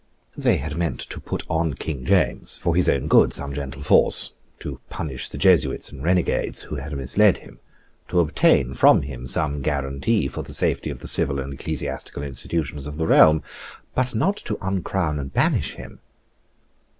[0.35, 4.33] They had meant to put on King James, for his own good, some gentle force,
[4.57, 7.59] to punish the Jesuits and renegades who had misled him,
[8.07, 12.87] to obtain from him some guarantee for the safety of the civil and ecclesiastical institutions
[12.87, 13.43] of the realm,
[13.93, 15.99] but not to uncrown and banish him.